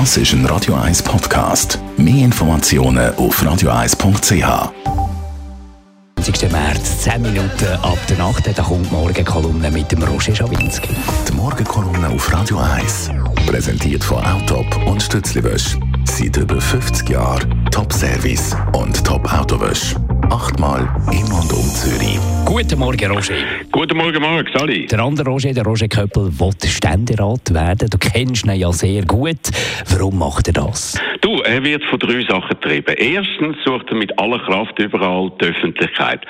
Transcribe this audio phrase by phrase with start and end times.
[0.00, 1.78] Das ist ein Radio 1 Podcast.
[1.96, 4.72] Mehr Informationen auf radio1.ch.
[6.20, 6.50] 20.
[6.50, 10.96] März, 10 Minuten ab der Nacht, da kommt die Morgenkolumne mit dem Roger Schawinski.
[11.28, 13.10] Die Morgenkolumne auf Radio 1.
[13.46, 15.78] Präsentiert von Autop und Stützliwösch.
[16.06, 19.94] Seit über 50 Jahren Top-Service und Top-Autowösch.
[20.30, 22.18] Achtmal im und um Zürich.
[22.44, 23.34] Guten Morgen, Roger.
[23.70, 24.86] Guten Morgen, Marc, Sali.
[24.86, 27.88] Der andere Roger, der Roger Köppel, will Ständerat werden.
[27.90, 29.38] Du kennst ihn ja sehr gut.
[29.88, 30.94] Warum macht er das?
[31.24, 32.94] Du, er wird von drei Sachen getrieben.
[32.98, 36.20] Erstens sucht er mit aller Kraft überall die Öffentlichkeit.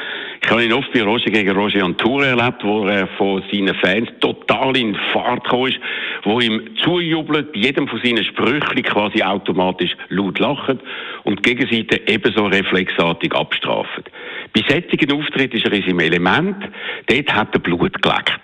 [0.41, 3.75] Ich habe ihn oft bei Roger gegen Roger an Tour erlebt, wo er von seinen
[3.75, 5.81] Fans total in Fahrt gekommen ist,
[6.23, 10.79] wo ihm zujubelt, jedem von seinen Sprüchen quasi automatisch laut lachen
[11.25, 14.05] und die Gegenseite ebenso reflexartig abstrafen.
[14.53, 16.69] Bei solchen Auftritt ist er in seinem Element,
[17.09, 18.41] dort hat er Blut geleckt.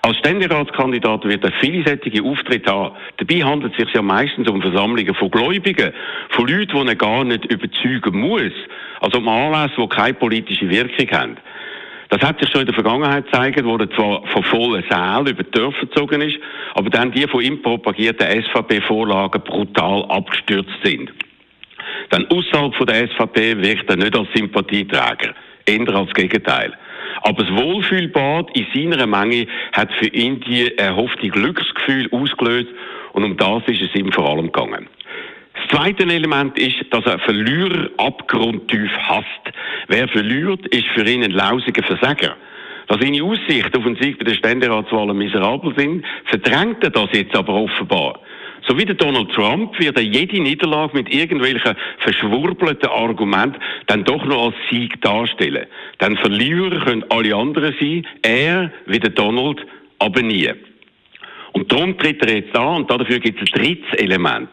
[0.00, 2.96] Als Ständeratskandidat wird er viele solche Auftritte haben.
[3.18, 5.91] Dabei handelt es sich ja meistens um Versammlungen von Gläubigen,
[6.30, 8.52] von Leuten, die er gar nicht überzeugen muss.
[9.00, 11.36] Also um Anlässe, die keine politische Wirkung haben.
[12.12, 15.42] Das hat sich schon in der Vergangenheit gezeigt, wo er zwar von vollen Sälen über
[15.42, 16.36] die Dörfer gezogen ist,
[16.74, 21.10] aber dann die von ihm propagierten SVP-Vorlagen brutal abgestürzt sind.
[22.10, 26.74] Dann außerhalb von der SVP wirkt er nicht als Sympathieträger, eher als Gegenteil.
[27.22, 32.68] Aber das Wohlfühlbad in seiner Menge hat für ihn die erhoffte Glücksgefühl ausgelöst
[33.14, 34.86] und um das ist es ihm vor allem gegangen.
[35.72, 39.26] Zweite Element ist, dass er Verlierer abgrundtief hasst.
[39.88, 42.36] Wer verliert, ist für ihn ein lausiger Versager.
[42.88, 47.34] Dass seine Aussichten auf einen Sieg bei den Ständeratswahlen miserabel sind, verdrängt er das jetzt
[47.34, 48.20] aber offenbar.
[48.68, 54.24] So wie der Donald Trump wird er jede Niederlage mit irgendwelchen verschwurbelten Argumenten dann doch
[54.26, 55.66] noch als Sieg darstellen.
[55.98, 59.64] Dann Verlierer können alle anderen sein, er wie der Donald
[59.98, 60.52] aber nie.
[61.52, 64.48] Und darum tritt er jetzt an und dafür gibt es ein drittes Element.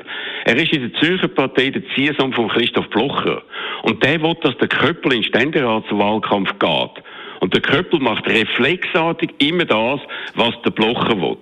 [0.45, 3.42] Er ist in der Zürcher Partei der Ziehsohn von Christoph Blocher.
[3.83, 7.04] Und der will, dass der Köppel in den Ständeratswahlkampf geht.
[7.39, 10.02] Und der Köppel macht reflexartig immer das,
[10.36, 11.37] was der Blocher will.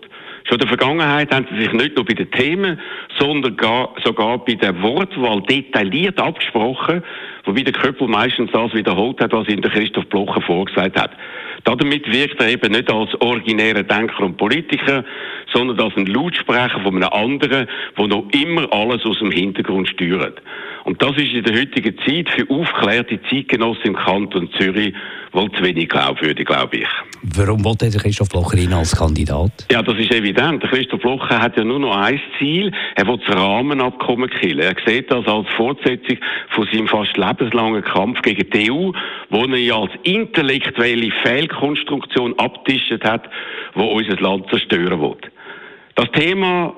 [0.47, 2.79] Schon in der Vergangenheit haben sie sich nicht nur bei den Themen,
[3.19, 7.03] sondern gar, sogar bei der Wortwahl detailliert abgesprochen,
[7.44, 11.12] wobei der Köppel meistens das wiederholt hat, was ihm der Christoph Blocher vorgesagt hat.
[11.63, 15.03] Damit wirkt er eben nicht als originärer Denker und Politiker,
[15.53, 20.41] sondern als ein Lautsprecher von einem anderen, der noch immer alles aus dem Hintergrund steuert.
[20.84, 24.94] Und das ist in der heutigen Zeit für aufklärte Zeitgenossen im Kanton Zürich
[25.34, 26.88] wohl zu wenig glaubwürdig, glaube ich.
[27.22, 29.51] Warum wollte der Christoph Blocher ihn als Kandidat?
[29.72, 30.63] Ja, das ist evident.
[30.63, 32.72] Christoph Blocher hat ja nur noch ein Ziel.
[32.95, 34.59] Er will das Rahmenabkommen killen.
[34.59, 36.18] Er sieht das als Fortsetzung
[36.50, 38.91] von seinem fast lebenslangen Kampf gegen die EU,
[39.29, 41.12] wo er ja als intellektuelle
[41.47, 43.30] Fehlkonstruktion abtischt hat,
[43.74, 45.18] wo unser Land zerstören will.
[45.96, 46.74] Das Thema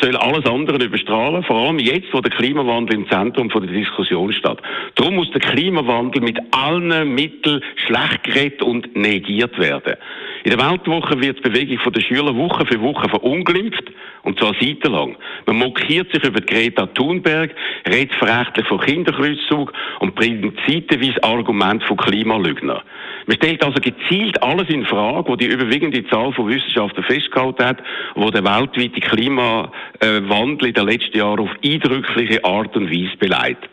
[0.00, 4.32] soll alles andere überstrahlen, vor allem jetzt, wo der Klimawandel im Zentrum von der Diskussion
[4.32, 4.58] steht.
[4.94, 9.96] Darum muss der Klimawandel mit allen Mitteln schlecht geredet und negiert werden.
[10.44, 13.90] In der Weltwoche wird die Bewegung von den Schülern Woche für Woche verunglimpft,
[14.22, 15.16] und zwar seitenlang.
[15.46, 17.54] Man mokiert sich über Greta Thunberg,
[17.86, 22.82] redet verächtlich von Kinderkreuzzug und bringt zeitweise Argumente von Klimalügner.
[23.26, 27.78] Man stellt also gezielt alles in Frage, wo die überwiegende Zahl von Wissenschaftlern festgehalten hat,
[28.14, 33.68] wo der weltweite Klimawandel in den letzten Jahren auf eindrückliche Art und Weise beleidigt.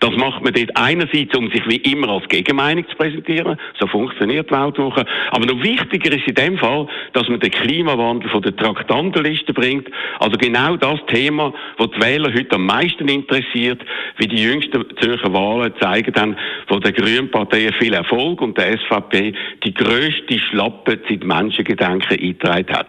[0.00, 3.58] Das macht man dort einerseits, um sich wie immer als Gegenmeinung zu präsentieren.
[3.78, 5.04] So funktioniert die Weltwoche.
[5.30, 9.88] Aber noch wichtiger ist in dem Fall, dass man den Klimawandel von der Traktandenliste bringt.
[10.20, 13.82] Also genau das Thema, das die Wähler heute am meisten interessiert,
[14.18, 16.36] wie die jüngsten Zürcher Wahlen zeigen dann,
[16.68, 19.32] wo der Grünen Partei viel Erfolg und der SVP
[19.64, 22.88] die grösste Schlappe seit Menschengedenken eingetragen hat.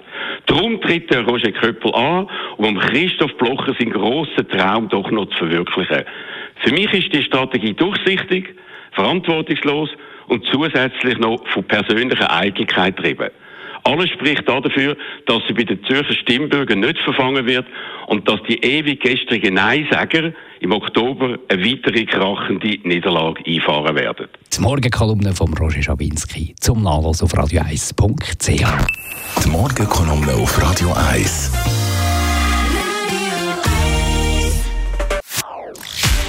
[0.49, 2.27] Darum tritt der Roger Köppel an,
[2.57, 6.03] um Christoph Blocher seinen grossen Traum doch noch zu verwirklichen.
[6.63, 8.55] Für mich ist die Strategie durchsichtig,
[8.93, 9.91] verantwortungslos
[10.27, 13.29] und zusätzlich noch von persönlicher Eitelkeit getrieben.
[13.83, 14.95] Alles spricht dafür,
[15.25, 17.65] dass sie bei den Zürcher Stimmbürgern nicht verfangen wird
[18.07, 24.27] und dass die ewig gestrigen Neinsager im Oktober eine weitere krachende Niederlage einfahren werden.
[24.55, 29.43] Die Morgenkolumne von Roger Schawinski zum Nachlass auf radio1.ch.
[29.43, 31.51] Die Morgenkolumne auf Radio 1.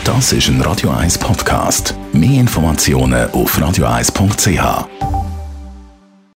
[0.05, 1.95] Das ist ein Radio 1 Podcast.
[2.13, 5.10] Mehr Informationen auf radio1.ch.